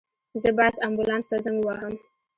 [0.41, 1.93] زه باید آنبولاس ته زنګ ووهم